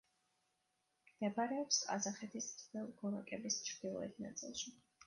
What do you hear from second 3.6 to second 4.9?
ჩრდილოეთ ნაწილში.